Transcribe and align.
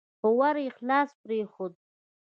خو 0.19 0.27
ور 0.39 0.55
يې 0.63 0.69
خلاص 0.77 1.09
پرېښود. 1.23 1.73